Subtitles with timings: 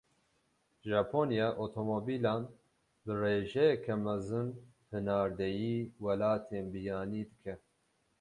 [0.89, 2.41] Japonya, otomobîlan
[3.03, 4.47] bi rêjeyeke mezin
[4.91, 7.53] hinardeyî welatên biyanî dike.